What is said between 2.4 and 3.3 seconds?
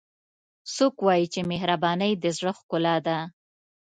ښکلا ده